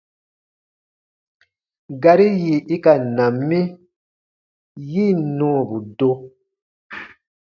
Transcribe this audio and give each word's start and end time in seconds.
Gari 2.01 2.27
yì 2.43 2.55
i 2.75 2.77
ka 2.83 2.93
na 3.15 3.25
mi, 3.47 3.59
yi 4.91 5.05
ǹ 5.15 5.17
nɔɔbu 5.37 5.77
do. 5.97 6.09